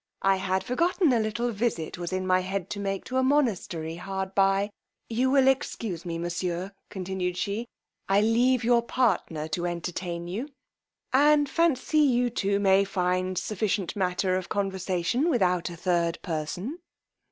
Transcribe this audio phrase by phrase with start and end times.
[0.23, 3.97] I had forgot a little visit was in my head to make to a monastery
[3.97, 4.71] hard by:
[5.09, 7.67] you will excuse me, monsieur, continued she,
[8.09, 10.49] I leave your partner to entertain you,
[11.13, 16.79] and fancy you two may find sufficient matter of conversation without a third person.